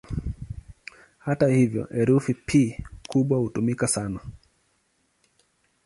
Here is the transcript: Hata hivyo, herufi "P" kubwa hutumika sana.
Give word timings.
Hata 1.17 1.47
hivyo, 1.47 1.85
herufi 1.91 2.33
"P" 2.33 2.77
kubwa 3.07 3.37
hutumika 3.37 3.87
sana. 3.87 4.19